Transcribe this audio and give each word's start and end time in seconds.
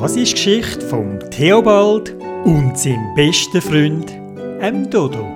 Das 0.00 0.14
ist 0.14 0.30
die 0.30 0.34
Geschichte 0.34 0.80
von 0.86 1.18
Theobald 1.28 2.14
und 2.44 2.78
seinem 2.78 3.14
besten 3.16 3.60
Freund, 3.60 4.08
dem 4.62 4.88
Dodo. 4.88 5.26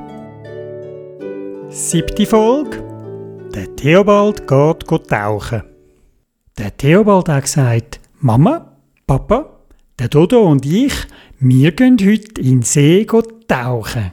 Siebte 1.68 2.24
Folge. 2.24 2.80
Der 3.52 3.74
Theobald 3.74 4.46
geht, 4.46 4.86
geht 4.86 5.08
tauchen. 5.08 5.64
Der 6.56 6.76
Theobald 6.76 7.28
hat 7.28 7.42
gesagt, 7.42 7.98
Mama, 8.20 8.76
Papa, 9.04 9.50
der 9.98 10.08
Dodo 10.08 10.42
und 10.42 10.64
ich, 10.64 10.94
wir 11.40 11.72
gehen 11.72 11.98
heute 12.00 12.40
in 12.40 12.60
den 12.60 12.62
See 12.62 13.04
tauchen. 13.04 14.12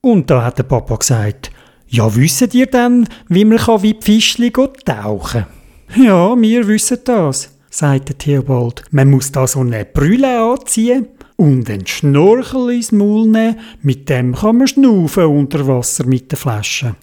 Und 0.00 0.28
da 0.28 0.46
hat 0.46 0.58
der 0.58 0.64
Papa 0.64 0.96
gesagt, 0.96 1.52
ja, 1.86 2.12
wisst 2.14 2.52
ihr 2.54 2.66
denn, 2.66 3.08
wie 3.28 3.44
man 3.44 3.58
wie 3.82 3.96
Fischli 4.00 4.50
tauchen 4.50 5.46
kann? 5.94 6.04
Ja, 6.04 6.34
wir 6.36 6.66
wissen 6.66 6.98
das 7.04 7.55
sagte 7.76 8.14
Theobald. 8.14 8.84
Man 8.90 9.10
muss 9.10 9.30
da 9.32 9.46
so 9.46 9.60
eine 9.60 9.84
Brille 9.84 10.40
anziehen 10.40 11.08
und 11.36 11.68
einen 11.68 11.86
Schnorchel 11.86 12.70
ins 12.70 12.90
Maul 12.90 13.28
nehmen. 13.28 13.60
Mit 13.82 14.08
dem 14.08 14.34
kann 14.34 14.56
man 14.56 14.66
schnaufen 14.66 15.24
unter 15.24 15.66
Wasser 15.68 16.06
mit 16.06 16.32
der 16.32 16.38
Flasche. 16.38 16.96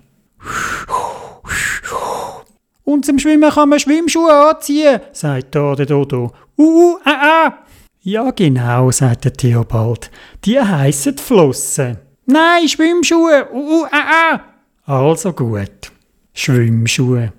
Und 2.84 3.06
zum 3.06 3.20
Schwimmen 3.20 3.52
kann 3.52 3.70
man 3.70 3.80
Schwimmschuhe 3.80 4.34
anziehen, 4.50 5.00
sagt 5.12 5.54
der 5.54 5.86
Dodo. 5.86 6.32
Uh, 6.58 6.64
uh, 6.64 6.98
ah, 7.06 7.46
ah. 7.46 7.58
Ja, 8.02 8.32
genau, 8.32 8.92
sagt 8.92 9.38
Theobald. 9.38 10.10
Die 10.44 10.60
heissen 10.60 11.18
Flossen. 11.18 12.00
Nein, 12.26 12.68
Schwimmschuhe. 12.68 13.48
Uh, 13.54 13.84
uh, 13.84 13.86
ah, 13.92 14.40
ah. 14.88 15.06
Also 15.08 15.34
gut. 15.34 15.92
Schwimmschuhe. 16.34 17.32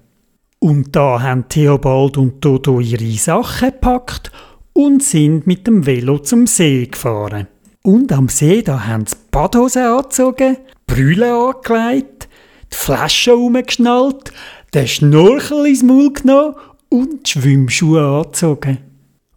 Und 0.65 0.97
da 0.97 1.21
haben 1.21 1.47
Theobald 1.51 2.17
und 2.17 2.43
Dodo 2.43 2.81
ihre 2.81 3.19
Sachen 3.19 3.69
gepackt 3.69 4.33
und 4.73 5.03
sind 5.03 5.47
mit 5.47 5.67
dem 5.67 5.85
Velo 5.85 6.21
zum 6.21 6.47
See 6.47 6.87
gefahren. 6.87 7.49
Und 7.83 8.11
am 8.11 8.31
See 8.31 8.63
da 8.63 8.87
haben 8.87 9.05
sie 9.05 9.15
die 9.15 9.29
Badhose 9.31 9.87
angezogen, 9.87 10.57
die 10.57 10.95
Brille 10.95 11.35
angelegt, 11.35 12.31
die 12.73 12.77
Flasche 12.79 13.37
umgeschnallt, 13.37 14.33
den 14.73 14.89
Schnorchel 14.89 15.67
ins 15.67 15.83
Maul 15.83 16.15
genommen 16.15 16.55
und 16.89 17.27
die 17.27 17.33
Schwimmschuhe 17.33 18.03
angezogen. 18.03 18.79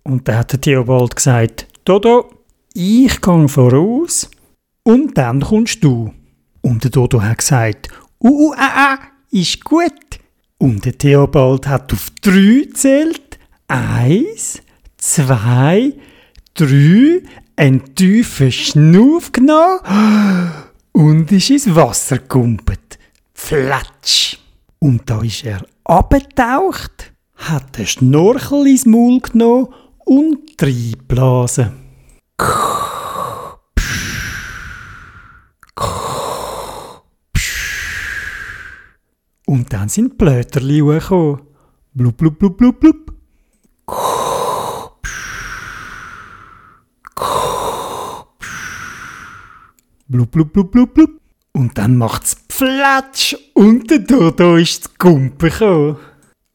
Und 0.04 0.30
da 0.30 0.38
hat 0.38 0.62
Theobald 0.62 1.14
gesagt, 1.18 1.68
Dodo, 1.84 2.30
ich 2.74 3.20
gehe 3.20 3.48
voraus 3.50 4.32
und 4.84 5.18
dann 5.18 5.42
kommst 5.42 5.84
du. 5.84 6.10
Und 6.62 6.86
der 6.86 6.92
Dodo 6.92 7.22
hat 7.22 7.40
gesagt, 7.40 7.90
uh, 8.24 8.30
uh, 8.30 8.54
ah, 8.54 8.94
ah, 8.94 9.00
ist 9.30 9.62
gut. 9.66 9.92
Und 10.60 10.86
der 10.86 10.98
Theobald 10.98 11.68
hat 11.68 11.94
auf 11.94 12.10
drei 12.22 12.64
gezählt. 12.64 13.38
Eins, 13.68 14.62
zwei, 14.98 15.94
drei, 16.54 17.22
einen 17.56 17.96
tiefen 17.96 18.52
Schnuff 18.52 19.32
genommen 19.32 20.52
und 20.94 21.32
ist 21.32 21.50
ins 21.50 21.76
Wasser 21.76 22.18
gekumpelt. 22.18 22.98
Flatsch! 23.34 24.38
Und 24.80 25.10
da 25.10 25.22
ist 25.22 25.44
er 25.44 25.66
abgetaucht, 25.84 27.12
hat 27.36 27.78
den 27.78 27.86
Schnorchel 27.86 28.68
ins 28.68 28.86
Maul 28.86 29.20
genommen 29.20 29.68
und 30.06 30.62
reingeblasen. 30.62 31.72
Und 39.46 39.72
dann 39.88 39.94
sind 39.94 40.18
Blöterli 40.18 40.82
hochgekommen. 40.82 41.40
Blub, 41.94 42.18
blub, 42.18 42.38
blub, 42.38 42.58
blub, 42.58 42.80
blub. 42.82 43.14
Blub, 50.10 50.32
blub, 50.32 50.52
blub, 50.52 50.72
blub, 50.72 50.94
blub. 50.94 51.10
Und 51.54 51.78
dann 51.78 51.96
macht's 51.96 52.36
Pflatsch 52.50 53.36
und 53.54 53.90
der 53.90 54.00
Dodo 54.00 54.58
ist 54.58 54.84
zu 54.84 54.90
Kumpen 54.98 55.50
gekommen. 55.50 55.96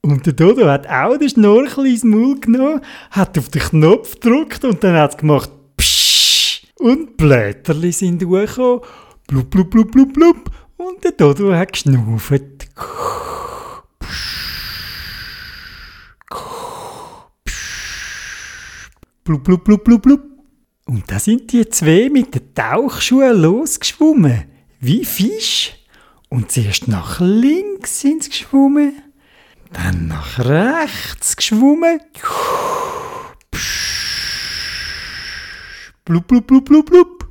Und 0.02 0.26
der 0.26 0.34
Dodo 0.34 0.68
hat 0.68 0.86
auch 0.86 1.16
den 1.16 1.30
Schnorchel 1.30 1.86
ins 1.86 2.04
Maul 2.04 2.38
genommen, 2.38 2.82
hat 3.12 3.38
auf 3.38 3.48
den 3.48 3.62
Knopf 3.62 4.20
gedrückt 4.20 4.62
und 4.66 4.84
dann 4.84 4.96
hat's 4.96 5.16
gemacht 5.16 5.50
Psch 5.78 6.66
und 6.78 7.16
Blätterli 7.16 7.92
sind 7.92 8.22
hochgekommen. 8.22 8.80
Blub, 9.26 9.48
blub, 9.48 9.70
blub, 9.70 9.90
blub, 9.90 10.12
blub. 10.12 10.50
Und 10.76 11.04
der 11.04 11.12
Dodo 11.12 11.54
hat 11.54 11.72
geschnauft. 11.72 12.42
Blub, 19.24 19.44
blub, 19.44 19.64
blub, 19.64 19.84
blub, 19.84 20.02
blub. 20.02 20.20
Und 20.86 21.10
da 21.10 21.18
sind 21.18 21.52
die 21.52 21.68
zwei 21.68 22.08
mit 22.10 22.34
den 22.34 22.54
Tauchschuhen 22.54 23.40
losgeschwommen, 23.40 24.44
wie 24.80 25.04
Fisch. 25.04 25.74
Und 26.28 26.50
zuerst 26.50 26.88
nach 26.88 27.20
links 27.20 28.00
sind 28.00 28.24
sie 28.24 28.30
geschwommen, 28.30 29.00
dann 29.72 30.08
nach 30.08 30.38
rechts 30.38 31.36
geschwommen. 31.36 32.00
Blub, 36.04 36.26
blub, 36.26 36.46
blub, 36.46 36.64
blub, 36.64 36.86
blub. 36.86 37.28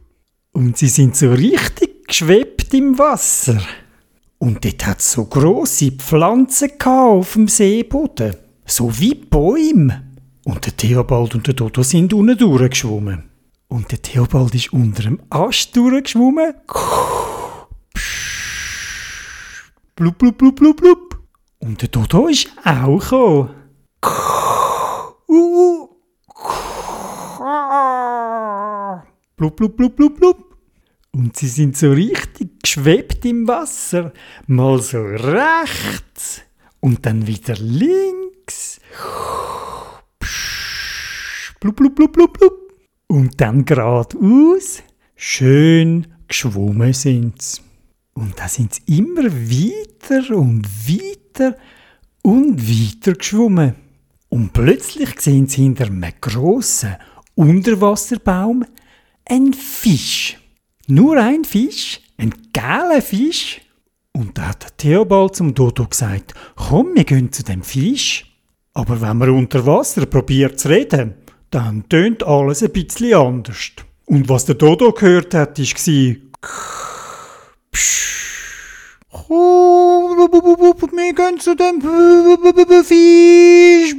Und 0.53 0.77
sie 0.77 0.87
sind 0.87 1.17
so 1.17 1.31
richtig 1.31 2.07
geschwebt 2.07 2.73
im 2.73 2.97
Wasser. 2.97 3.61
Und 4.37 4.63
dort 4.63 4.85
hat 4.85 5.01
so 5.01 5.25
grosse 5.25 5.91
Pflanzen 5.91 6.71
auf 6.85 7.33
dem 7.33 7.47
Seeboden. 7.47 8.35
So 8.65 8.97
wie 8.97 9.15
Bäume. 9.15 10.10
Und 10.43 10.65
der 10.65 10.75
Theobald 10.75 11.35
und 11.35 11.45
der 11.47 11.53
Dodo 11.53 11.83
sind 11.83 12.13
unten 12.13 12.37
durchgeschwommen. 12.37 13.29
Und 13.67 13.91
der 13.91 14.01
Theobald 14.01 14.55
ist 14.55 14.73
unter 14.73 15.03
dem 15.03 15.21
Ast 15.29 15.75
durchgeschwommen. 15.75 16.53
Blub, 19.95 20.17
blub, 20.17 20.37
blub, 20.37 20.55
blub, 20.55 20.77
blub. 20.77 21.19
Und 21.59 21.81
der 21.81 21.89
Dodo 21.89 22.27
ist 22.27 22.49
auch 22.63 22.99
gekommen. 22.99 23.55
Blub, 29.37 29.55
blub, 29.55 29.77
blub, 29.77 29.95
blub, 29.95 30.17
blub. 30.17 30.57
Und 31.13 31.37
sie 31.37 31.47
sind 31.47 31.77
so 31.77 31.91
richtig 31.91 32.61
geschwebt 32.63 33.25
im 33.25 33.47
Wasser. 33.47 34.11
Mal 34.47 34.81
so 34.81 35.01
rechts 35.01 36.41
und 36.79 37.05
dann 37.05 37.27
wieder 37.27 37.55
links. 37.55 38.79
Blub, 41.61 41.75
blub, 41.75 41.93
blub, 41.93 42.11
blub, 42.13 42.33
blub. 42.39 42.73
Und 43.05 43.39
dann 43.39 43.63
geradeaus. 43.65 44.81
Schön 45.15 46.07
geschwommen 46.27 46.91
sind 46.91 47.39
sie. 47.39 47.61
Und 48.13 48.39
da 48.39 48.47
sind 48.47 48.73
sie 48.73 48.97
immer 48.97 49.25
weiter 49.25 50.35
und 50.35 50.67
weiter 50.89 51.55
und 52.23 52.67
weiter 52.67 53.13
geschwommen. 53.13 53.75
Und 54.29 54.53
plötzlich 54.53 55.21
sehen 55.21 55.45
sie 55.45 55.61
hinter 55.61 55.85
einem 55.85 56.03
grossen 56.19 56.95
Unterwasserbaum 57.35 58.65
einen 59.25 59.53
Fisch. 59.53 60.39
Nur 60.87 61.17
ein 61.17 61.45
Fisch, 61.45 62.01
ein 62.17 62.33
gelber 62.53 63.03
Fisch. 63.03 63.61
Und 64.13 64.35
da 64.35 64.47
hat 64.49 64.79
Theobald 64.79 65.35
zum 65.35 65.53
Dodo 65.53 65.85
gesagt, 65.85 66.33
komm, 66.55 66.95
wir 66.95 67.03
gehen 67.03 67.31
zu 67.31 67.43
dem 67.43 67.61
Fisch. 67.61 68.35
Aber 68.73 68.99
wenn 68.99 69.17
man 69.17 69.29
unter 69.29 69.63
Wasser 69.67 70.07
probiert 70.07 70.59
zu 70.59 70.69
reden, 70.69 71.20
dann 71.51 71.87
tönt 71.89 72.23
alles 72.23 72.63
ein 72.63 72.71
bisschen 72.71 73.13
anders. 73.13 73.71
Und 74.05 74.27
was 74.27 74.45
der 74.45 74.55
Dodo 74.55 74.91
gehört 74.91 75.33
hat, 75.33 75.59
war 75.59 75.65
wir 80.91 81.13
gehen 81.13 81.39
zu 81.39 81.55
dem 81.55 81.81
Fisch. 82.83 83.95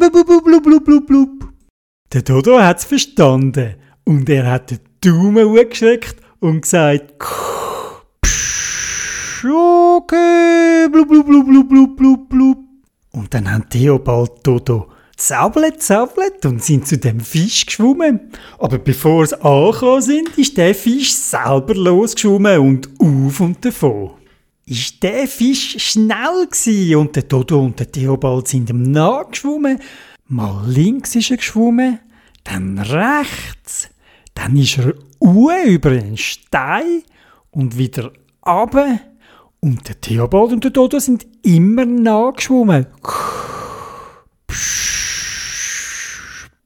Der 2.13 2.23
Dodo 2.23 2.61
hat 2.61 2.79
es 2.79 2.85
verstanden 2.85 3.77
und 4.05 4.29
er 4.29 4.51
hat 4.51 4.71
den 4.71 4.81
Daumen 5.01 5.49
hochgeschreckt 5.49 6.17
und 6.41 6.63
gesagt, 6.63 7.15
okay, 9.45 10.89
blub, 10.91 11.09
blub, 11.09 11.27
blub, 11.27 11.47
blub, 11.47 11.69
blub, 11.69 11.97
blub, 11.97 12.29
blub. 12.29 12.59
Und 13.13 13.33
dann 13.33 13.51
haben 13.51 13.69
Theobald 13.69 14.33
Dodo 14.43 14.92
zaublet, 15.23 15.81
zaublet 15.81 16.45
und 16.47 16.63
sind 16.63 16.87
zu 16.87 16.99
dem 16.99 17.21
Fisch 17.21 17.67
geschwommen. 17.67 18.33
Aber 18.59 18.79
bevor 18.79 19.27
sie 19.27 19.41
angekommen 19.41 20.03
sind, 20.03 20.37
ist 20.37 20.57
der 20.57 20.75
Fisch 20.75 21.13
selber 21.13 21.75
losgeschwommen 21.75 22.59
und 22.59 22.89
auf 22.99 23.41
und 23.41 23.65
davon. 23.65 24.11
Ist 24.67 25.03
der 25.03 25.29
Fisch 25.29 25.77
schnell 25.79 26.47
gsi 26.51 26.95
und 26.97 27.15
der 27.15 27.25
Dodo 27.25 27.61
und 27.61 27.79
der 27.79 27.91
Theobald 27.91 28.49
sind 28.49 28.71
ihm 28.71 28.91
nachgeschwommen. 28.91 29.79
Mal 30.27 30.65
links 30.67 31.15
ist 31.15 31.31
er 31.31 31.37
geschwommen, 31.37 32.01
dann 32.43 32.79
rechts, 32.79 33.91
dann 34.35 34.57
ist 34.57 34.79
er 34.79 34.95
über 35.21 35.91
den 35.91 36.17
Stein 36.17 37.03
und 37.51 37.79
wieder 37.79 38.13
runter. 38.45 39.01
Und 39.61 39.89
der 39.89 40.01
Theobald 40.01 40.53
und 40.53 40.65
der 40.65 40.73
Dodo 40.73 40.99
sind 40.99 41.27
immer 41.43 41.85
nachgeschwommen. 41.85 42.87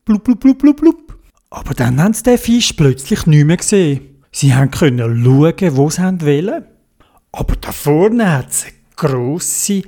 Blub, 0.06 0.22
blub, 0.22 0.38
blub, 0.38 0.58
blub, 0.58 0.76
blub. 0.76 1.18
Aber 1.50 1.74
dann 1.74 2.00
haben 2.00 2.14
sie 2.14 2.22
den 2.22 2.38
Fisch 2.38 2.74
plötzlich 2.74 3.26
nicht 3.26 3.44
mehr 3.44 3.56
gesehen. 3.56 4.22
Sie 4.30 4.50
können 4.70 5.24
schauen, 5.24 5.76
wo 5.76 5.90
sie 5.90 6.00
wollen. 6.00 6.64
Aber 7.32 7.56
da 7.56 7.72
vorne 7.72 8.32
hat 8.32 8.50
es 8.50 8.66
eine 8.66 8.72
grosse, 8.94 9.82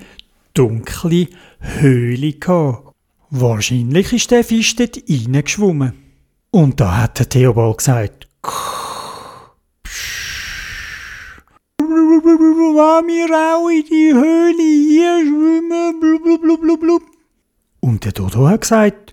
dunkle 0.54 1.28
Höhle 1.60 2.32
gehabt. 2.32 2.94
Wahrscheinlich 3.30 4.12
ist 4.12 4.32
der 4.32 4.42
Fisch 4.42 4.74
dort 4.74 4.98
reingeschwommen. 5.08 5.92
Und 6.50 6.80
da 6.80 6.96
hat 6.96 7.20
der 7.20 7.28
Theobald 7.28 7.78
gesagt, 7.78 8.26
wollen 11.78 13.06
wir 13.06 13.54
auch 13.54 13.68
in 13.68 13.84
die 13.84 14.12
Höhle 14.12 14.62
hier 14.62 15.20
schwimmen, 15.20 16.00
blub, 16.00 16.42
blub, 16.42 16.60
blub, 16.60 16.80
blub. 16.80 17.02
Und 17.78 18.04
der 18.04 18.10
Dodo 18.10 18.48
hat 18.48 18.62
gesagt. 18.62 19.12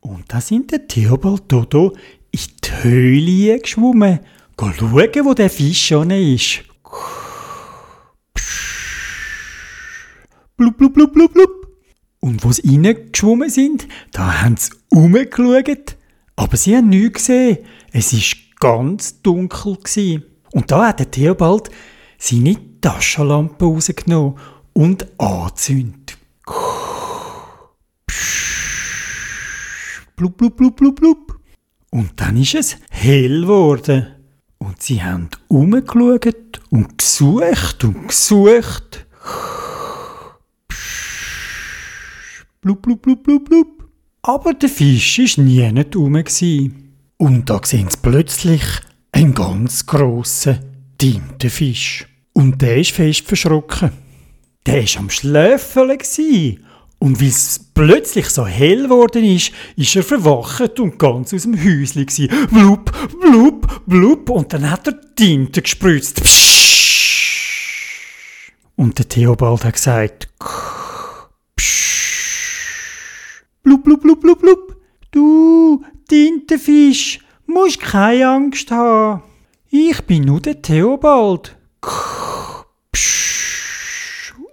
Und 0.00 0.24
da 0.28 0.40
sind 0.40 0.70
der 0.72 0.88
Theobald 0.88 1.42
Dodo 1.48 1.92
in 2.30 2.40
die 2.64 2.70
Höhle 2.82 3.58
geschwommen, 3.60 4.20
schauen, 4.58 5.24
wo 5.24 5.34
der 5.34 5.50
Fisch 5.50 5.88
schon 5.88 6.10
ist. 6.10 6.62
Blub, 10.56 10.76
blub, 10.76 10.94
blub, 10.94 11.12
blub, 11.12 11.34
blub. 11.34 11.50
Und 12.20 12.42
wo 12.44 12.50
sie 12.50 12.62
reingeschwommen 12.62 13.50
sind, 13.50 13.86
da 14.12 14.42
haben 14.42 14.56
sie 14.56 14.72
umgeschaut, 14.88 15.96
aber 16.34 16.56
sie 16.56 16.76
haben 16.76 16.88
nichts 16.88 17.26
gesehen. 17.26 17.58
Es 17.92 18.12
war 18.12 18.22
ganz 18.58 19.22
dunkel. 19.22 19.76
Gewesen. 19.76 20.24
Und 20.52 20.70
da 20.70 20.88
hat 20.88 20.98
der 20.98 21.10
Theobald 21.10 21.70
seine 22.18 22.56
Taschenlampe 22.80 23.64
rausgenommen 23.64 24.38
und 24.78 25.08
angezündet. 25.18 26.16
Blub, 30.14 30.36
blub, 30.36 30.56
blub, 30.56 30.76
blub, 30.76 30.94
blub. 30.94 31.40
Und 31.90 32.12
dann 32.14 32.36
ist 32.36 32.54
es 32.54 32.76
hell 32.88 33.40
geworden. 33.40 34.06
Und 34.58 34.80
sie 34.80 35.02
haben 35.02 35.30
umgeschaut 35.48 36.60
und 36.70 36.96
gesucht 36.96 37.82
und 37.82 38.06
gesucht. 38.06 39.06
Blub, 42.60 42.80
blub, 42.80 43.02
blub, 43.02 43.24
blub, 43.24 43.44
blub. 43.48 43.88
Aber 44.22 44.54
der 44.54 44.68
Fisch 44.68 45.18
war 45.18 45.44
nie 45.44 45.72
nicht 45.72 45.96
rum. 45.96 46.22
Und 47.16 47.50
da 47.50 47.60
sehen 47.64 47.88
sie 47.90 47.98
plötzlich 48.00 48.62
einen 49.10 49.34
ganz 49.34 49.86
grossen 49.86 50.60
Tintenfisch. 50.98 52.06
Und 52.32 52.62
der 52.62 52.78
ist 52.78 52.92
fest 52.92 53.26
verschrocken. 53.26 54.07
Der 54.66 54.82
war 54.82 54.98
am 54.98 55.10
Schläfeln. 55.10 56.64
Und 57.00 57.20
weil 57.20 57.28
es 57.28 57.60
plötzlich 57.74 58.28
so 58.28 58.44
hell 58.44 58.84
geworden 58.84 59.24
ist, 59.24 59.52
ist 59.76 59.94
er 59.94 60.02
verwacht 60.02 60.80
und 60.80 60.98
ganz 60.98 61.32
aus 61.32 61.42
dem 61.42 61.56
Häuschen 61.56 62.04
gsi. 62.04 62.28
Blub, 62.50 62.92
blub, 63.20 63.82
blub. 63.86 64.30
Und 64.30 64.52
dann 64.52 64.68
hat 64.68 64.88
er 64.88 65.14
Tinte 65.14 65.62
gespritzt. 65.62 66.20
Und 68.74 68.98
der 68.98 69.08
Theobald 69.08 69.64
hat 69.64 69.74
gesagt, 69.74 70.28
blub, 73.62 73.84
blub, 73.84 74.02
blub, 74.02 74.20
blub, 74.20 74.40
blub. 74.40 74.76
Du, 75.10 75.84
Tintenfisch, 76.08 77.20
musst 77.46 77.80
keine 77.80 78.28
Angst 78.28 78.70
haben. 78.70 79.22
Ich 79.70 80.00
bin 80.02 80.24
nur 80.24 80.40
der 80.40 80.62
Theobald. 80.62 81.56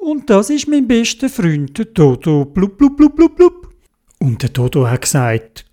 Und 0.05 0.29
das 0.29 0.51
ist 0.51 0.67
mein 0.67 0.87
bester 0.87 1.29
Freund, 1.29 1.75
der 1.79 1.85
Dodo. 1.85 2.45
Blub, 2.45 2.77
blub, 2.77 2.95
blub, 2.95 3.15
blub, 3.15 3.35
blub. 3.35 3.73
Und 4.19 4.39
der 4.43 4.49
Dodo 4.49 4.87
hat 4.87 5.01
gesagt, 5.01 5.65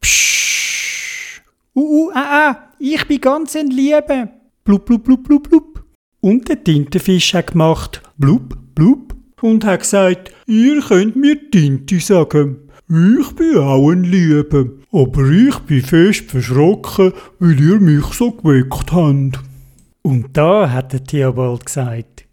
Psch. 0.00 1.42
Uh, 1.74 1.80
uh, 1.80 2.10
ah, 2.14 2.20
ah, 2.22 2.68
ich 2.78 3.04
bin 3.08 3.20
ganz 3.20 3.56
ein 3.56 3.66
Liebe. 3.66 4.28
Blub, 4.62 4.86
blub, 4.86 5.02
blub, 5.02 5.24
blub, 5.24 5.50
blub. 5.50 5.84
Und 6.20 6.48
der 6.48 6.62
Tintenfisch 6.62 7.34
hat 7.34 7.48
gemacht, 7.48 8.00
blub, 8.16 8.56
blub, 8.76 9.16
und 9.42 9.64
hat 9.64 9.80
gesagt, 9.80 10.30
ihr 10.46 10.80
könnt 10.80 11.16
mir 11.16 11.50
Tinte 11.50 11.98
sagen. 11.98 12.68
Ich 12.88 13.32
bin 13.34 13.58
auch 13.58 13.90
ein 13.90 14.04
Liebe, 14.04 14.78
aber 14.92 15.28
ich 15.28 15.58
bin 15.66 15.82
fest 15.82 16.30
verschrocken, 16.30 17.12
weil 17.40 17.60
ihr 17.60 17.80
mich 17.80 18.04
so 18.12 18.30
geweckt 18.30 18.92
habt. 18.92 19.40
Und 20.02 20.26
da 20.32 20.70
hat 20.70 20.92
der 20.92 21.02
Theobald 21.02 21.66
gesagt, 21.66 22.26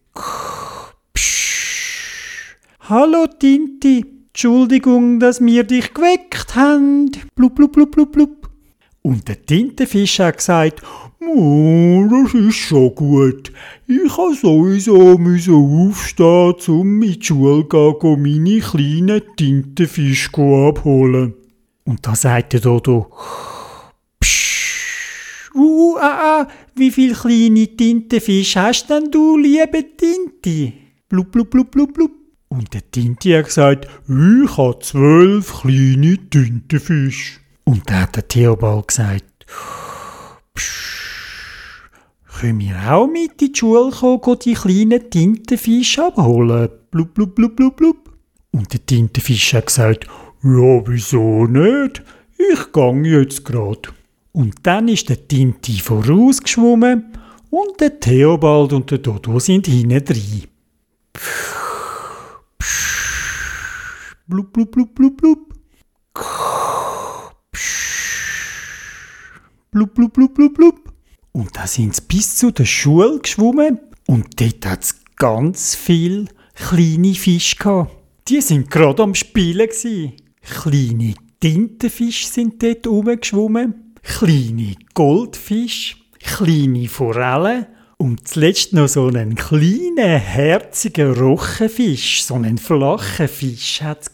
Hallo 2.89 3.27
Tinti, 3.27 4.05
Entschuldigung, 4.27 5.17
dass 5.17 5.39
wir 5.39 5.63
dich 5.63 5.93
geweckt 5.93 6.53
haben. 6.53 7.09
Blub, 7.33 7.55
blub, 7.55 7.71
blub, 7.71 7.91
blub, 7.91 8.11
blub. 8.11 8.49
Und 9.01 9.25
der 9.29 9.41
Tintenfisch 9.41 10.19
hat 10.19 10.39
gesagt, 10.39 10.81
oh, 11.21 12.05
das 12.11 12.33
ist 12.33 12.55
schon 12.55 12.93
gut. 12.93 13.53
Ich 13.87 14.17
habe 14.17 14.35
sowieso 14.35 15.17
müssen 15.17 15.53
aufstehen, 15.53 16.55
um 16.67 17.01
in 17.01 17.13
die 17.13 17.23
Schule 17.23 17.65
zu 17.69 17.97
gehen, 17.99 18.21
meine 18.21 18.59
kleinen 18.59 19.21
Tintenfische 19.37 20.31
abholen. 20.33 21.35
Und 21.85 22.05
da 22.05 22.15
sagt 22.15 22.51
der 22.51 22.59
Dodo, 22.59 23.13
Psch, 24.19 25.51
uh, 25.55 25.95
ah, 26.01 26.41
ah, 26.41 26.47
wie 26.75 26.91
viele 26.91 27.15
kleine 27.15 27.65
Tintenfische 27.65 28.61
hast 28.61 28.89
denn 28.89 29.09
du, 29.09 29.37
liebe 29.37 29.85
Tinti? 29.95 30.82
Blub, 31.13 31.31
blub, 31.31 31.51
blub, 31.51 31.69
blub, 31.69 31.93
blub. 31.93 32.11
Und 32.47 32.73
der 32.73 32.89
Tinti 32.89 33.33
hat 33.33 33.45
gesagt, 33.45 33.87
ich 34.07 34.57
habe 34.57 34.79
zwölf 34.79 35.61
kleine 35.61 36.17
Tintenfische. 36.27 37.39
Und 37.65 37.87
dann 37.87 38.01
hat 38.01 38.15
der 38.15 38.27
Theobald 38.27 38.87
gesagt, 38.87 39.45
Psch, 40.55 41.91
können 42.39 42.61
wir 42.61 42.91
auch 42.91 43.05
mit 43.05 43.39
in 43.43 43.53
die 43.53 43.55
Schule 43.55 43.91
kommen, 43.91 44.39
die 44.43 44.55
kleinen 44.55 45.07
Tintenfische 45.11 46.03
abholen? 46.03 46.69
Blub, 46.89 47.13
blub, 47.13 47.35
blub, 47.35 47.55
blub, 47.57 47.77
blub. 47.77 48.11
Und 48.49 48.73
der 48.73 48.83
Tintenfisch 48.83 49.53
hat 49.53 49.67
gesagt, 49.67 50.07
ja, 50.41 50.87
wieso 50.87 51.45
nicht? 51.45 52.01
Ich 52.39 52.71
gang 52.71 53.05
jetzt 53.05 53.45
grad. 53.45 53.93
Und 54.31 54.55
dann 54.63 54.87
ist 54.87 55.09
der 55.09 55.27
Tinti 55.27 55.73
vorausgeschwommen 55.73 57.13
und 57.51 57.79
der 57.79 57.99
Theobald 57.99 58.73
und 58.73 58.89
der 58.89 58.97
Dodo 58.97 59.37
sind 59.37 59.67
hinten 59.67 60.03
drin. 60.03 60.47
Blub, 64.27 64.53
blub, 64.53 64.71
blub, 64.71 64.95
blub, 64.95 65.17
blub. 65.17 65.53
Blub, 69.71 69.93
blub, 69.93 70.13
blub, 70.13 70.33
blub, 70.33 70.53
blub. 70.53 70.93
Und 71.33 71.55
da 71.55 71.67
sind 71.67 71.95
sie 71.95 72.01
bis 72.07 72.37
zu 72.37 72.51
der 72.51 72.65
Schule 72.65 73.19
geschwommen 73.19 73.79
und 74.07 74.39
dort 74.39 74.65
hat 74.65 74.83
es 74.83 74.95
ganz 75.15 75.75
viel 75.75 76.29
kleine 76.53 77.15
Fische 77.15 77.55
gehabt. 77.57 77.91
Die 78.27 78.41
sind 78.41 78.69
gerade 78.69 79.03
am 79.03 79.15
Spielen 79.15 79.67
gsi. 79.67 80.15
Kleine 80.41 81.15
Tintenfische 81.39 82.27
sind 82.27 82.61
dort 82.63 82.87
rumgeschwommen, 82.87 83.95
kleine 84.03 84.75
Goldfische, 84.93 85.97
kleine 86.19 86.87
Forellen 86.87 87.67
und 88.03 88.27
zuletzt 88.27 88.73
noch 88.73 88.89
so 88.89 89.07
einen 89.07 89.35
kleinen, 89.35 90.19
herzigen 90.19 91.13
Rochenfisch, 91.13 92.25
so 92.25 92.33
einen 92.33 92.57
flachen 92.57 93.29
Fisch 93.29 93.81
hat's. 93.81 94.11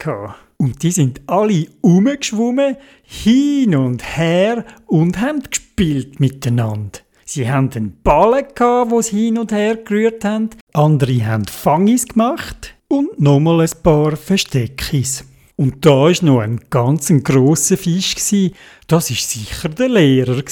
Und 0.58 0.84
die 0.84 0.92
sind 0.92 1.22
alle 1.26 1.66
umgeschwommen, 1.82 2.76
hin 3.02 3.76
und 3.76 4.04
her 4.16 4.64
und 4.86 5.20
haben 5.20 5.42
gespielt 5.42 6.20
miteinander. 6.20 7.00
Sie 7.26 7.50
haben 7.50 7.72
einen 7.74 7.98
Ballen 8.04 8.46
gehabt, 8.54 8.92
wo 8.92 9.02
sie 9.02 9.26
hin 9.26 9.40
und 9.40 9.52
her 9.52 9.78
gerührt 9.78 10.24
haben. 10.24 10.52
Andere 10.74 11.26
haben 11.26 11.46
Fangis 11.46 12.08
gemacht 12.08 12.76
und 12.90 13.20
nochmal 13.20 13.62
ein 13.62 13.72
paar 13.82 14.16
Versteckis. 14.16 15.26
Und 15.56 15.84
da 15.84 15.90
war 15.90 16.14
noch 16.22 16.42
ein 16.42 16.62
ganz 16.70 17.12
grosser 17.24 17.76
Fisch. 17.76 18.14
Das 18.86 19.10
war 19.10 19.16
sicher 19.16 19.70
der 19.70 19.90
Lehrer. 19.90 20.44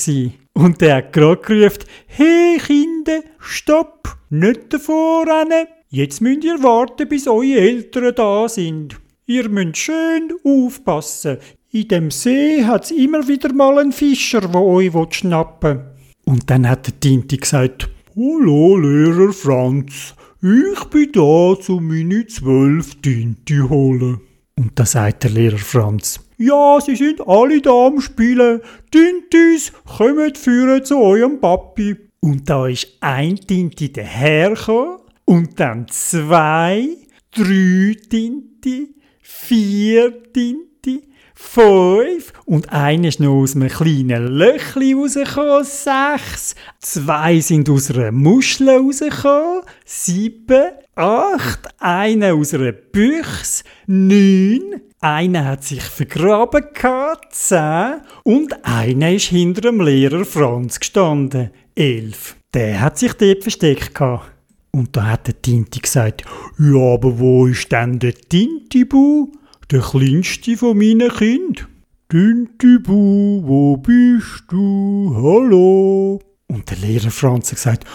Und 0.57 0.81
der 0.81 0.95
hat 0.95 1.13
gerade 1.13 1.39
gerufen, 1.39 1.83
hey 2.07 2.57
Kinder, 2.57 3.21
stopp, 3.37 4.17
nicht 4.31 4.73
davor 4.73 5.27
rennen. 5.27 5.67
Jetzt 5.89 6.19
müsst 6.19 6.43
ihr 6.43 6.63
warten, 6.63 7.07
bis 7.07 7.27
eure 7.27 7.59
Eltern 7.59 8.15
da 8.15 8.49
sind. 8.49 8.99
Ihr 9.27 9.49
müsst 9.49 9.77
schön 9.77 10.33
aufpassen. 10.43 11.37
In 11.69 11.87
dem 11.89 12.09
See 12.09 12.65
hat 12.65 12.85
es 12.85 12.91
immer 12.91 13.27
wieder 13.27 13.53
mal 13.53 13.77
einen 13.77 13.91
Fischer, 13.91 14.41
der 14.41 14.59
euch 14.59 15.13
schnappen 15.13 15.77
will. 15.77 15.85
Und 16.25 16.49
dann 16.49 16.67
hat 16.67 16.87
der 16.87 16.99
Tinti 16.99 17.37
gesagt, 17.37 17.87
Hallo, 18.15 18.77
Lehrer 18.77 19.33
Franz, 19.33 20.15
ich 20.41 20.83
bin 20.85 21.11
da, 21.11 21.21
um 21.21 21.87
meine 21.87 22.25
zwölf 22.25 22.95
Tinte 22.95 23.69
holen. 23.69 24.21
Und 24.55 24.71
da 24.73 24.87
sagt 24.87 25.23
der 25.23 25.31
Lehrer 25.31 25.59
Franz, 25.59 26.19
ja, 26.37 26.79
sie 26.79 26.95
sind 26.95 27.27
alle 27.27 27.61
da 27.61 27.87
am 27.87 27.99
Spielen. 27.99 28.61
Tintis, 28.91 29.71
kommt 29.97 30.37
führen 30.37 30.85
zu 30.85 30.97
eurem 30.97 31.39
Papi. 31.39 31.95
Und 32.19 32.49
da 32.49 32.67
ist 32.67 32.87
ein 33.01 33.35
Tinti 33.35 33.91
dahergekommen, 33.91 34.99
Und 35.25 35.59
dann 35.59 35.87
zwei, 35.89 36.89
drei 37.31 37.95
Tinte, 38.09 38.87
vier 39.21 40.23
Tinte, 40.31 41.01
fünf 41.35 42.33
und 42.45 42.71
eine 42.71 43.09
ist 43.09 43.19
noch 43.19 43.41
aus 43.41 43.55
einem 43.55 43.69
kleinen 43.69 44.27
Löchli 44.27 44.93
rausgekommen, 44.93 45.63
sechs, 45.63 46.55
zwei 46.79 47.39
sind 47.39 47.69
aus 47.69 47.91
einer 47.91 48.11
Muschel 48.11 48.69
rausgekommen, 48.69 49.61
sieben, 49.85 50.71
acht, 50.97 51.67
eine 51.79 52.33
aus 52.33 52.53
einer 52.53 52.71
Büchse, 52.71 53.63
neun, 53.85 54.81
einer 54.99 55.45
hat 55.45 55.63
sich 55.63 55.83
vergraben 55.83 56.65
gehabt, 56.73 57.33
zehn, 57.33 58.01
und 58.23 58.65
einer 58.65 59.13
ist 59.13 59.27
hinter 59.27 59.61
dem 59.61 59.79
Lehrer 59.79 60.25
Franz 60.25 60.79
gestanden, 60.79 61.51
elf. 61.75 62.35
Der 62.53 62.81
hat 62.81 62.97
sich 62.97 63.13
dort 63.13 63.43
versteckt 63.43 63.93
gehabt. 63.93 64.31
Und 64.71 64.95
da 64.95 65.07
hat 65.07 65.27
der 65.27 65.41
Tinti 65.41 65.79
gesagt, 65.79 66.23
ja, 66.59 66.93
aber 66.93 67.17
wo 67.19 67.47
ist 67.47 67.71
denn 67.71 67.99
der 67.99 68.13
Tintibu? 68.13 69.31
Der 69.71 69.81
kleinste 69.81 70.57
von 70.57 70.77
meinen 70.77 71.09
Kind. 71.09 71.67
Tintibu, 72.09 73.41
wo 73.43 73.77
bist 73.77 74.43
du? 74.49 75.13
Hallo? 75.15 76.19
Und 76.47 76.69
der 76.69 76.77
Lehrer 76.77 77.11
Franz 77.11 77.51
hat 77.51 77.55
gesagt, 77.55 77.85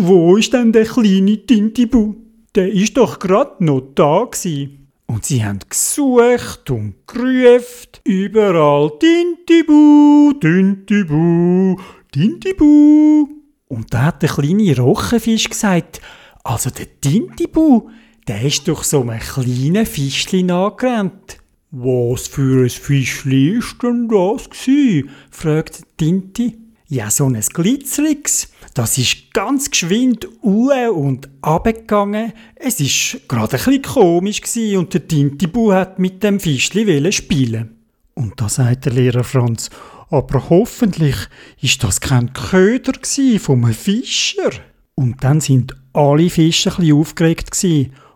wo 0.00 0.36
ist 0.36 0.52
denn 0.52 0.72
der 0.72 0.84
kleine 0.84 1.44
Tintibu? 1.44 2.14
Der 2.54 2.72
ist 2.72 2.96
doch 2.96 3.18
grad 3.18 3.60
noch 3.60 3.82
da 3.96 4.28
gsi. 4.30 4.78
Und 5.06 5.24
sie 5.24 5.44
haben 5.44 5.58
gesucht 5.68 6.70
und 6.70 6.94
gerufen, 7.06 7.88
überall 8.04 8.92
Tintibu, 9.00 10.34
Tintibu, 10.40 11.76
Tintibu. 12.12 13.28
Und 13.66 13.92
da 13.92 14.04
hat 14.04 14.22
der 14.22 14.28
kleine 14.28 14.76
Rochenfisch 14.76 15.50
gesagt, 15.50 16.00
also 16.44 16.70
der 16.70 17.00
Tintibu, 17.00 17.90
der 18.28 18.42
ist 18.42 18.68
durch 18.68 18.84
so 18.84 19.00
einem 19.00 19.18
kleinen 19.18 19.84
Fischli 19.84 20.44
nachgerannt. 20.44 21.38
Was 21.72 22.28
für 22.28 22.62
ein 22.62 22.70
Fischli 22.70 23.58
ist 23.58 23.82
denn 23.82 24.06
das 24.06 24.48
gsi? 24.48 25.06
fragte 25.30 25.82
Tinti. 25.96 26.56
Ja, 26.86 27.10
so 27.10 27.26
ein 27.26 27.40
Glitzeriges. 27.40 28.52
Das 28.78 28.96
ist 28.96 29.34
ganz 29.34 29.72
geschwind 29.72 30.28
uhe 30.40 30.92
und 30.92 31.28
abgegangen. 31.42 32.32
Es 32.54 32.78
ist 32.78 33.26
gerade 33.26 33.56
ein 33.56 33.64
bisschen 33.64 33.82
komisch 33.82 34.40
gsi 34.40 34.76
und 34.76 34.94
der 34.94 35.08
Tintibu 35.08 35.72
hat 35.72 35.98
mit 35.98 36.22
dem 36.22 36.38
Fischli 36.38 37.10
spielen. 37.10 37.70
Und 38.14 38.40
da 38.40 38.48
sagt 38.48 38.84
der 38.84 38.92
Lehrer 38.92 39.24
Franz, 39.24 39.68
aber 40.10 40.48
hoffentlich 40.48 41.16
ist 41.60 41.82
das 41.82 42.00
kein 42.00 42.32
Köder 42.32 42.92
vom 43.40 43.72
Fischer. 43.72 44.50
Und 44.94 45.24
dann 45.24 45.40
sind 45.40 45.74
alle 45.92 46.30
Fischer 46.30 46.78
ein 46.78 46.92
aufgeregt 46.92 47.50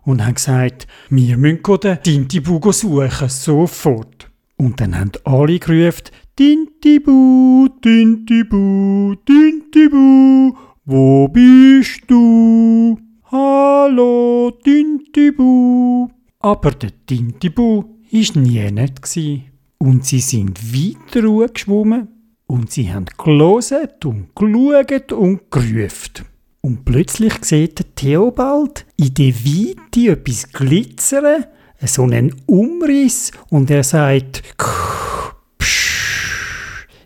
und 0.02 0.25
haben 0.25 0.35
gesagt, 0.35 0.87
wir 1.11 1.38
müssen 1.38 1.81
den 1.83 2.02
Tintibu 2.04 2.71
suchen, 2.71 3.28
sofort. 3.28 4.31
Und 4.59 4.81
dann 4.81 4.97
haben 4.97 5.11
alle 5.25 5.59
gerufen, 5.59 6.04
Tintibu, 6.34 7.68
Tintibu, 7.82 9.14
Tintibu, 9.26 10.56
wo 10.86 11.28
bist 11.28 12.04
du? 12.06 12.98
Hallo, 13.30 14.50
Tintibu. 14.64 16.08
Aber 16.40 16.70
der 16.70 16.92
Tintibu 17.04 17.84
war 18.10 18.42
nie 18.42 18.70
nicht. 18.70 19.50
Und 19.76 20.06
sie 20.06 20.20
sind 20.20 20.58
weiter 20.72 21.48
geschwommen 21.48 22.08
und 22.46 22.72
sie 22.72 22.90
haben 22.90 23.04
gelesen 23.22 23.88
und 24.02 24.34
geschaut 24.34 25.12
und 25.12 25.50
gerufen. 25.50 26.24
Und 26.62 26.86
plötzlich 26.86 27.34
sieht 27.44 27.94
Theobald 27.94 28.86
in 28.96 29.12
der 29.12 29.34
Weite 29.34 30.12
etwas 30.12 30.50
glitzern, 30.50 31.44
so 31.84 32.04
einen 32.04 32.34
Umriss, 32.46 33.32
und 33.50 33.70
er 33.70 33.82
sagt, 33.82 34.42
Psch, 34.56 35.12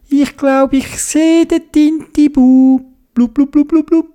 ich 0.08 0.36
glaube, 0.36 0.76
ich 0.76 0.88
sehe 0.98 1.46
den 1.46 1.70
Tintibu. 1.70 2.80
Blub, 3.14 3.34
blub, 3.34 3.50
blub, 3.50 3.68
blub, 3.68 3.86
blub. 3.86 4.06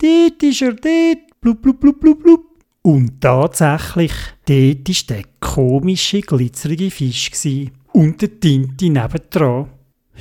Dort 0.00 0.42
ist 0.42 0.62
er, 0.62 0.72
dort. 0.72 1.40
Blub, 1.40 1.62
blub, 1.62 1.80
blub, 1.80 2.00
blub, 2.00 2.22
blub. 2.22 2.44
Und 2.82 3.20
tatsächlich, 3.20 4.12
dort 4.46 4.88
war 4.88 5.16
der 5.16 5.22
komische, 5.40 6.20
glitzerige 6.20 6.90
Fisch. 6.90 7.30
Gewesen. 7.30 7.72
Und 7.92 8.22
der 8.22 8.38
Tinte 8.40 8.90
nebendran. 8.90 9.70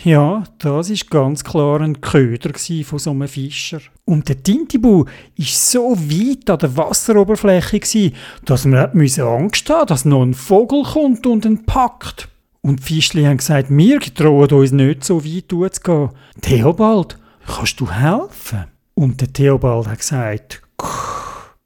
Ja, 0.04 0.44
das 0.60 0.90
ist 0.90 1.10
ganz 1.10 1.44
klar 1.44 1.80
ein 1.82 2.02
Köder 2.02 2.52
von 2.84 3.00
so 3.00 3.12
einem 3.12 3.28
Fischer. 3.28 3.80
Und 4.04 4.28
der 4.28 4.44
Tintibu 4.44 5.06
war 5.06 5.46
so 5.46 5.96
weit 5.98 6.50
an 6.50 6.60
der 6.60 6.75
Wasseroberfläche, 6.75 8.12
dass 8.44 8.66
man 8.66 8.92
Angst 8.92 9.70
haben 9.70 9.88
dass 9.88 10.06
noch 10.06 10.22
ein 10.22 10.34
Vogel 10.34 10.84
kommt 10.84 11.25
und 11.25 11.46
ihn 11.46 11.66
packt. 11.66 12.28
Und 12.65 12.79
die 12.79 12.95
Fischli 12.95 13.25
haben 13.25 13.38
gesagt, 13.38 13.67
wir 13.69 14.00
trauen 14.00 14.50
uns 14.50 14.72
nicht 14.72 15.03
so 15.03 15.24
weit 15.24 15.51
zu 15.51 15.60
gehen. 15.84 16.10
Theobald, 16.41 17.15
kannst 17.45 17.79
du 17.79 17.91
helfen? 17.91 18.63
Und 18.95 19.22
der 19.22 19.31
Theobald 19.31 19.88
hat 19.88 20.00
gesagt, 20.00 20.63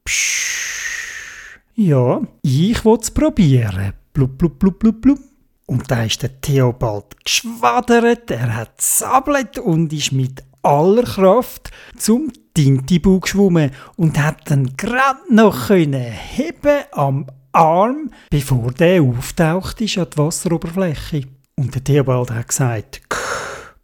Psch. 0.03 1.57
Ja, 1.75 2.19
ich 2.41 2.83
es 2.83 3.11
probieren. 3.11 3.93
Blub, 4.11 4.37
blub, 4.37 4.59
blub, 4.59 4.77
blub, 4.77 5.01
blub. 5.01 5.19
Und 5.67 5.89
da 5.89 6.03
ist 6.03 6.21
der 6.21 6.41
Theobald 6.41 7.05
geschwadert, 7.23 8.29
er 8.31 8.57
hat 8.57 8.81
sablet 8.81 9.57
und 9.57 9.93
ist 9.93 10.11
mit 10.11 10.43
aller 10.63 11.03
Kraft 11.03 11.71
zum 11.95 12.29
Tintibu 12.53 13.21
geschwommen 13.21 13.71
und 13.95 14.21
hat 14.21 14.51
dann 14.51 14.75
gerade 14.75 15.33
noch 15.33 15.69
heben 15.69 16.83
am 16.91 17.25
Arm, 17.59 18.09
bevor 18.29 18.71
der 18.71 19.01
auftaucht 19.01 19.81
ist 19.81 19.97
an 19.97 20.07
die 20.13 20.17
Wasseroberfläche. 20.17 21.23
Und 21.57 21.75
der 21.75 21.83
Theobald 21.83 22.31
hat 22.31 22.47
gesagt, 22.47 23.01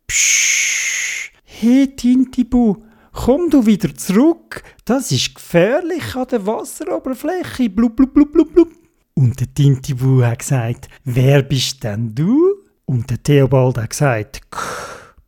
Psch, 0.07 1.31
hey 1.43 1.93
Tintibu, 1.93 2.77
komm 3.11 3.49
du 3.49 3.65
wieder 3.65 3.93
zurück, 3.93 4.63
das 4.85 5.11
ist 5.11 5.35
gefährlich 5.35 6.15
an 6.15 6.27
der 6.31 6.45
Wasseroberfläche, 6.45 7.69
blub, 7.69 7.97
blub, 7.97 8.13
blub, 8.13 8.31
blub, 8.31 8.53
blub. 8.53 8.69
Und 9.13 9.39
der 9.39 9.53
Tintibu 9.53 10.23
hat 10.23 10.39
gesagt, 10.39 10.87
wer 11.03 11.41
bist 11.41 11.83
denn 11.83 12.15
du? 12.15 12.63
Und 12.85 13.09
der 13.09 13.21
Theobald 13.21 13.77
hat 13.77 13.89
gesagt, 13.89 14.41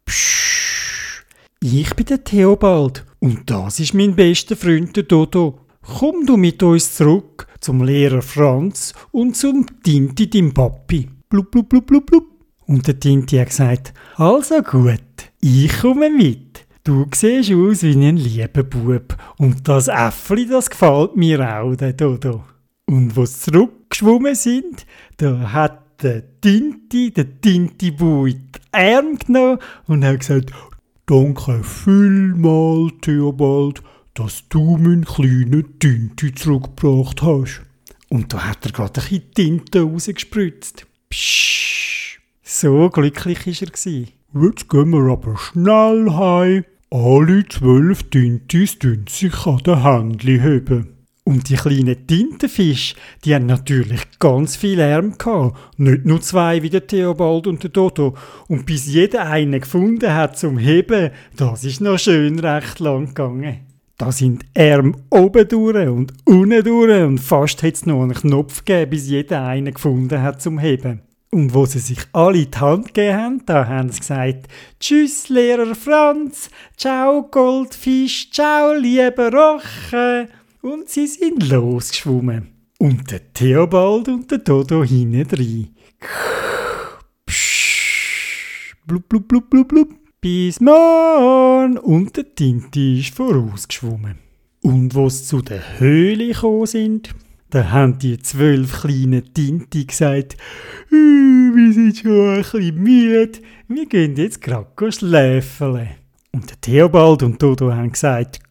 Psch, 0.06 1.26
ich 1.62 1.94
bin 1.96 2.06
der 2.06 2.24
Theobald 2.24 3.06
und 3.20 3.50
das 3.50 3.82
ist 3.82 3.94
mein 3.94 4.16
bester 4.16 4.56
Freund 4.56 4.96
der 4.96 5.04
Dodo. 5.04 5.67
Komm 5.96 6.26
du 6.26 6.36
mit 6.36 6.62
uns 6.64 6.96
zurück 6.96 7.48
zum 7.62 7.82
Lehrer 7.82 8.22
Franz 8.22 8.94
und 9.12 9.38
zum 9.38 9.66
Tinti, 9.82 10.30
dem 10.30 10.54
Papi. 10.54 11.08
Blub, 11.30 11.50
blub, 11.50 11.70
blub, 11.70 11.88
blub, 11.88 12.06
blub. 12.06 12.26
Und 12.66 12.86
der 12.86 13.00
Tinti 13.00 13.38
hat 13.38 13.48
gesagt, 13.48 13.94
also 14.18 14.62
gut, 14.62 15.00
ich 15.40 15.80
komme 15.80 16.10
mit. 16.10 16.68
Du 16.84 17.06
siehst 17.16 17.54
aus 17.54 17.84
wie 17.84 17.94
ein 17.94 18.18
lieber 18.18 18.64
Bub. 18.64 19.16
Und 19.38 19.68
das 19.68 19.88
Äffli, 19.88 20.46
das 20.46 20.70
gefällt 20.70 21.16
mir 21.16 21.58
auch, 21.58 21.76
der 21.76 21.94
Dodo. 21.94 22.44
Und 22.86 23.16
wo 23.16 23.26
sie 23.26 23.40
zurückgeschwommen 23.52 24.36
sind, 24.36 24.86
da 25.16 25.54
hat 25.54 26.04
der 26.04 26.42
Tinti, 26.42 27.12
der 27.12 27.40
Tinti-Bu 27.40 28.26
in 28.26 28.52
die 28.54 28.60
Arme 28.74 29.16
genommen 29.16 29.60
und 29.88 30.04
hat 30.04 30.20
gesagt, 30.20 30.52
Danke 31.10 31.64
vielmal, 31.64 32.92
Theobald, 33.00 33.82
dass 34.18 34.48
du 34.50 34.78
meinen 34.78 35.06
kleinen 35.06 35.78
Tinti 35.78 36.34
zurückgebracht 36.34 37.22
hast. 37.22 37.62
Und 38.10 38.34
da 38.34 38.46
hat 38.46 38.66
er 38.66 38.72
gerade 38.72 39.00
ein 39.00 39.04
bisschen 39.04 39.32
Tinte 39.36 39.82
rausgespritzt. 39.82 40.88
Psch, 41.10 42.20
so 42.42 42.90
glücklich 42.90 43.46
war 43.46 43.94
er. 43.94 44.48
Jetzt 44.48 44.70
gehen 44.70 44.90
wir 44.90 45.12
aber 45.12 45.38
schnell 45.38 46.12
heim. 46.12 46.66
Alle 46.90 47.48
zwölf 47.48 48.10
Tintis 48.10 48.80
tun 48.80 49.06
sich 49.08 49.46
an 49.46 49.58
den 49.58 49.84
Händchen 49.84 50.42
heben. 50.42 50.88
Und 51.24 51.50
die 51.50 51.56
kleinen 51.56 52.08
Tintenfische, 52.08 52.96
die 53.24 53.36
haben 53.36 53.46
natürlich 53.46 54.02
ganz 54.18 54.56
viel 54.56 54.78
Lärm 54.78 55.18
gehabt. 55.18 55.58
Nicht 55.78 56.06
nur 56.06 56.22
zwei 56.22 56.64
wie 56.64 56.70
der 56.70 56.88
Theobald 56.88 57.46
und 57.46 57.62
der 57.62 57.70
Dodo. 57.70 58.16
Und 58.48 58.66
bis 58.66 58.88
jeder 58.88 59.28
einen 59.28 59.60
gefunden 59.60 60.14
hat 60.14 60.40
zum 60.40 60.58
Heben, 60.58 61.12
das 61.36 61.66
ist 61.66 61.82
noch 61.82 62.00
schön 62.00 62.40
recht 62.40 62.80
lang 62.80 63.08
gegangen. 63.08 63.67
Da 63.98 64.12
sind 64.12 64.46
Arme 64.56 64.92
oben 65.10 65.48
durch 65.48 65.88
und 65.88 66.14
unten 66.24 66.64
durch 66.64 67.04
und 67.04 67.18
fast 67.18 67.64
hätte 67.64 67.78
es 67.78 67.86
noch 67.88 68.04
einen 68.04 68.14
Knopf 68.14 68.64
gegeben, 68.64 68.92
bis 68.92 69.08
jeder 69.08 69.44
einen 69.44 69.74
gefunden 69.74 70.22
hat 70.22 70.40
zum 70.40 70.60
Heben. 70.60 71.02
Und 71.32 71.56
wo 71.56 71.66
sie 71.66 71.80
sich 71.80 72.00
alle 72.14 72.46
die 72.46 72.60
Hand 72.60 72.94
gegeben 72.94 73.18
haben, 73.18 73.46
da 73.48 73.68
haben 73.68 73.90
sie 73.90 74.00
gesagt, 74.00 74.48
Tschüss, 74.80 75.30
Lehrer 75.30 75.74
Franz, 75.74 76.52
ciao, 76.78 77.24
Goldfisch, 77.24 78.30
ciao, 78.30 78.74
lieber 78.74 79.32
Roche. 79.34 80.30
Und 80.62 80.88
sie 80.90 81.08
sind 81.08 81.50
losgeschwommen. 81.50 82.50
Und 82.78 83.10
der 83.10 83.34
Theobald 83.34 84.10
und 84.10 84.30
der 84.30 84.38
Dodo 84.38 84.84
hinten 84.84 85.36
rein. 85.36 85.76
Blub, 88.86 89.10
blub, 89.10 89.28
blub, 89.28 89.50
blub, 89.50 89.68
blub. 89.68 90.07
Bis 90.28 90.60
morgen. 90.60 91.78
Und 91.78 92.18
der 92.18 92.36
Tinti 92.36 93.00
ist 93.00 93.16
vorausgeschwommen. 93.16 94.18
Und 94.62 94.94
wo 94.94 95.08
sie 95.08 95.24
zu 95.24 95.42
der 95.42 95.80
Höhle 95.80 96.28
gekommen 96.28 96.66
sind, 96.66 97.16
da 97.50 97.72
haben 97.72 97.98
die 97.98 98.20
zwölf 98.20 98.82
kleinen 98.82 99.34
Tinti 99.34 99.86
gesagt, 99.86 100.36
wir 100.90 101.74
sind 101.74 102.00
schon 102.00 102.30
ein 102.30 102.42
bisschen 102.42 102.76
müde, 102.76 103.40
wir 103.70 103.86
gehen 103.86 104.18
jetzt 104.18 104.42
gerade 104.42 104.92
schläfeln. 104.92 105.92
Und 106.34 106.50
der 106.50 106.60
Theobald 106.60 107.24
und 107.24 107.42
Dodo 107.42 107.72
haben 107.72 107.94
gesagt, 107.94 108.42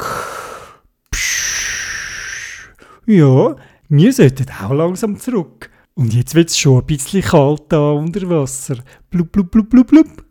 ja, 3.05 3.57
wir 3.91 4.13
sollten 4.15 4.47
auch 4.63 4.73
langsam 4.73 5.19
zurück. 5.19 5.69
Und 5.93 6.15
jetzt 6.15 6.35
wird 6.35 6.49
es 6.49 6.57
schon 6.57 6.81
ein 6.81 6.87
bisschen 6.87 7.21
kalt 7.21 7.65
da 7.69 7.91
unter 7.91 8.27
Wasser. 8.31 8.79
Blub, 9.11 9.31
blub, 9.31 9.51
blub, 9.51 9.69
blub, 9.69 9.89
blub. 9.89 10.25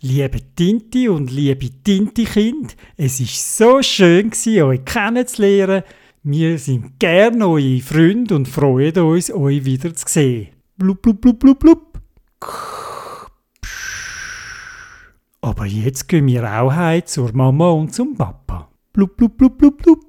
Liebe 0.00 0.38
Tinti 0.54 1.08
und 1.08 1.32
liebe 1.32 1.70
Tinti-Kind, 1.82 2.76
es 2.96 3.18
ist 3.18 3.56
so 3.56 3.82
schön 3.82 4.30
euch 4.62 4.84
kennenzulernen. 4.84 5.82
Wir 6.22 6.56
sind 6.60 7.00
gerne 7.00 7.48
eure 7.48 7.80
Freunde 7.80 8.36
und 8.36 8.46
freuen 8.46 8.96
uns, 8.98 9.28
euch 9.32 9.64
wieder 9.64 9.92
zu 9.92 10.04
sehen. 10.06 10.50
Blub, 10.76 11.02
blub, 11.02 11.20
blub, 11.20 11.40
blub, 11.40 11.58
blub. 11.58 12.00
Aber 15.40 15.66
jetzt 15.66 16.06
gehen 16.06 16.28
wir 16.28 16.44
auch 16.44 16.72
heim 16.72 17.04
zur 17.04 17.32
Mama 17.32 17.70
und 17.70 17.92
zum 17.92 18.16
Papa. 18.16 18.68
Blub, 18.92 19.16
blub, 19.16 19.36
blub, 19.36 19.58
blub, 19.58 19.82
blub. 19.82 20.00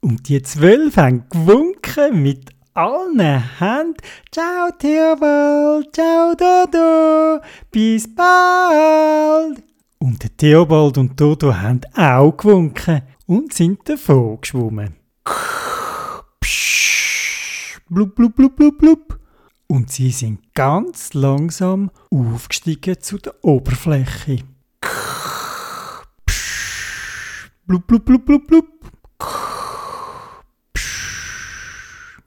Und 0.00 0.26
die 0.26 0.40
zwölf 0.40 0.96
haben 0.96 1.24
gewunken 1.28 2.22
mit 2.22 2.48
allen 2.74 3.20
Händen. 3.58 3.94
Ciao 4.30 4.70
Theobald, 4.78 5.94
ciao 5.94 6.34
Dodo, 6.34 7.40
bis 7.70 8.12
bald. 8.14 9.62
Und 9.98 10.38
Theobald 10.38 10.98
und 10.98 11.18
Dodo 11.18 11.54
haben 11.54 11.80
auch 11.96 12.36
gewunken 12.36 13.02
und 13.26 13.54
sind 13.54 13.88
davon 13.88 14.40
geschwommen. 14.40 14.96
Blub, 17.88 18.14
blub, 18.14 18.34
blub, 18.34 18.56
blub, 18.56 18.78
blub. 18.78 19.18
Und 19.66 19.90
sie 19.90 20.10
sind 20.10 20.52
ganz 20.54 21.14
langsam 21.14 21.90
aufgestiegen 22.10 23.00
zu 23.00 23.18
der 23.18 23.34
Oberfläche. 23.42 24.40
Blub, 27.66 27.86
blub, 27.86 28.04
blub, 28.04 28.26
blub, 28.26 28.46
blub. 28.46 28.66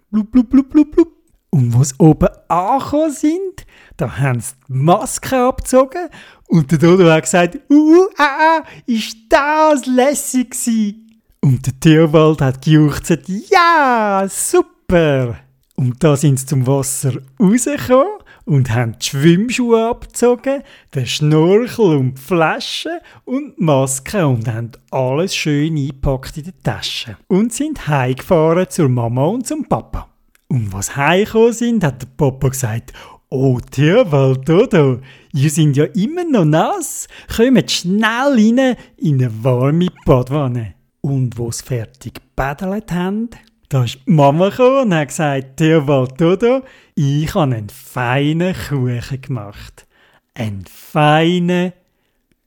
Blub, 0.10 0.32
blub, 0.32 0.50
blub, 0.50 0.70
blub, 0.70 0.92
blub. 0.92 1.08
Und 1.50 1.74
wo 1.74 1.84
sie 1.84 1.96
oben 1.98 2.30
angekommen 2.48 3.12
sind, 3.12 3.66
da 3.96 4.18
haben 4.18 4.40
sie 4.40 4.54
die 4.68 4.74
Maske 4.74 5.38
abgezogen 5.38 6.10
und 6.48 6.72
der 6.72 6.78
Dodo 6.78 7.10
hat 7.10 7.24
gesagt, 7.24 7.60
uh, 7.70 7.74
uh, 7.74 8.08
ah, 8.18 8.60
ah, 8.60 8.64
ist 8.86 9.18
das 9.30 9.86
lässig 9.86 10.52
gewesen. 10.52 11.22
Und 11.42 11.66
der 11.66 11.80
Theobald 11.80 12.42
hat 12.42 12.62
gejuchzt, 12.62 13.22
ja, 13.50 14.26
super. 14.30 15.38
Und 15.76 16.04
da 16.04 16.16
sind 16.16 16.40
sie 16.40 16.46
zum 16.46 16.66
Wasser 16.66 17.14
rausgekommen 17.40 18.17
und 18.48 18.74
haben 18.74 18.96
die 18.98 19.06
Schwimmschuhe 19.06 19.90
abgezogen, 19.90 20.64
den 20.96 21.06
Schnorchel 21.06 21.98
und 21.98 22.18
die 22.18 22.22
Flasche 22.22 23.02
und 23.26 23.56
die 23.58 23.64
Maske 23.64 24.26
und 24.26 24.48
haben 24.48 24.72
alles 24.90 25.36
schön 25.36 25.76
eingepackt 25.76 26.38
in 26.38 26.46
die 26.46 26.54
Tasche. 26.64 27.18
Und 27.28 27.54
sind 27.54 27.88
heimgefahren 27.88 28.70
zur 28.70 28.88
Mama 28.88 29.26
und 29.26 29.46
zum 29.46 29.66
Papa. 29.66 30.08
Und 30.48 30.72
was 30.72 30.96
heimgekommen 30.96 31.52
sind, 31.52 31.84
hat 31.84 32.02
der 32.02 32.08
Papa 32.16 32.48
gesagt, 32.48 32.94
Oh, 33.30 33.60
Theobald, 33.60 34.48
Dodo, 34.48 35.02
ihr 35.34 35.50
sind 35.50 35.76
ja 35.76 35.84
immer 35.84 36.24
noch 36.24 36.46
nass. 36.46 37.10
Kommt 37.36 37.70
schnell 37.70 38.06
rein 38.06 38.78
in 38.96 39.22
eine 39.22 39.44
warme 39.44 39.88
Badwanne. 40.06 40.76
Und 41.02 41.38
wo 41.38 41.52
sie 41.52 41.66
fertig 41.66 42.14
gebädelt 42.14 42.90
haben, 42.94 43.30
da 43.68 43.84
ist 43.84 44.00
die 44.08 44.12
Mama 44.12 44.48
gekommen 44.48 44.84
und 44.84 44.94
hat 44.94 45.10
gesagt, 45.10 45.58
Theobald 45.58 46.20
Dodo, 46.22 46.62
ich 46.98 47.36
habe 47.36 47.56
einen 47.56 47.70
feinen 47.70 48.56
Kuchen 48.56 49.22
gemacht. 49.22 49.86
Einen 50.34 50.66
feinen 50.66 51.74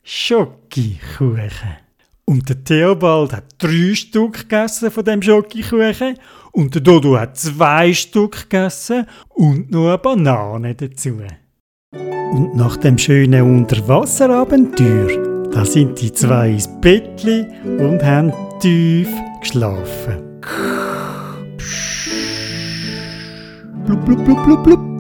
Schokikuchen. 0.02 1.76
Und 2.24 2.48
der 2.48 2.64
Theobald 2.64 3.32
hat 3.32 3.44
drei 3.58 3.94
Stück 3.94 4.48
gegessen 4.48 4.90
von 4.90 5.04
dem 5.04 5.22
Schokikuchen 5.22 6.16
und 6.52 6.74
der 6.74 6.82
Dodo 6.82 7.16
hat 7.16 7.38
zwei 7.38 7.92
Stück 7.92 8.50
gegessen 8.50 9.06
und 9.28 9.70
noch 9.70 9.88
eine 9.88 9.98
Banane 9.98 10.74
dazu. 10.74 11.20
Und 11.92 12.56
nach 12.56 12.76
dem 12.76 12.98
schönen 12.98 13.42
Unterwasserabenteuer, 13.42 15.50
da 15.52 15.64
sind 15.64 16.00
die 16.00 16.12
zwei 16.12 16.50
ins 16.50 16.68
Bettli 16.80 17.46
und 17.64 18.02
haben 18.02 18.32
tief 18.60 19.08
geschlafen. 19.40 20.40
Blub, 23.90 24.05
blub, 24.05 24.24
blub, 24.24 24.44
blub, 24.44 24.64
blub. 24.64 24.99